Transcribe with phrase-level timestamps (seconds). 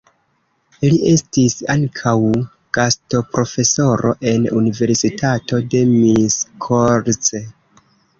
[0.83, 2.13] Li estis ankaŭ
[2.77, 7.31] gastoprofesoro en Universitato de Miskolc.